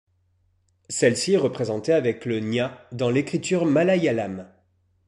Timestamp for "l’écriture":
3.11-3.67